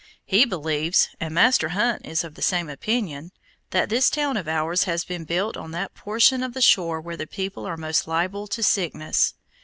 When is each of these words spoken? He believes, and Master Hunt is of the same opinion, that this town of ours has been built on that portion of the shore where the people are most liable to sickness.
He 0.25 0.45
believes, 0.45 1.09
and 1.19 1.31
Master 1.35 1.69
Hunt 1.77 2.07
is 2.07 2.23
of 2.23 2.33
the 2.33 2.41
same 2.41 2.69
opinion, 2.69 3.31
that 3.69 3.89
this 3.89 4.09
town 4.09 4.35
of 4.35 4.47
ours 4.47 4.85
has 4.85 5.05
been 5.05 5.25
built 5.25 5.55
on 5.55 5.69
that 5.73 5.93
portion 5.93 6.41
of 6.41 6.55
the 6.55 6.59
shore 6.61 6.99
where 6.99 7.17
the 7.17 7.27
people 7.27 7.67
are 7.67 7.77
most 7.77 8.07
liable 8.07 8.47
to 8.47 8.63
sickness. 8.63 9.35